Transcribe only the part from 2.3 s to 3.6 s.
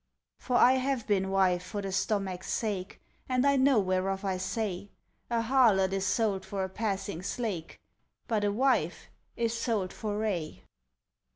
sake, And I